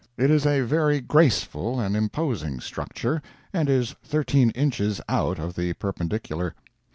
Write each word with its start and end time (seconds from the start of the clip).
It 0.17 0.31
is 0.31 0.47
a 0.47 0.61
very 0.61 0.99
graceful 0.99 1.79
and 1.79 1.95
imposing 1.95 2.59
structure, 2.59 3.21
and 3.53 3.69
is 3.69 3.93
thirteen 4.03 4.49
inches 4.55 4.99
out 5.07 5.37
of 5.37 5.53
the 5.53 5.73
perpendicular. 5.73 6.55